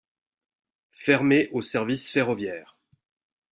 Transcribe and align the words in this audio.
Fermée 0.95 1.47
aux 1.51 1.61
services 1.61 2.09
ferroviaires. 2.09 2.75